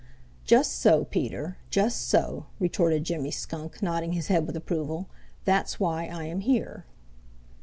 [0.45, 5.07] "Just so, Peter; just so," retorted Jimmy Skunk, nodding his head with approval.
[5.45, 6.85] "That's why I am here."